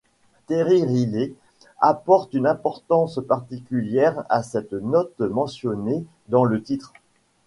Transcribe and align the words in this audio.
Terry 0.47 0.83
Riley 0.83 1.35
apporte 1.79 2.33
une 2.33 2.47
importance 2.47 3.19
particulière 3.27 4.23
à 4.29 4.41
cette 4.41 4.73
note 4.73 5.19
mentionnée 5.19 6.03
dans 6.27 6.43
le 6.43 6.59
titre. 6.63 6.91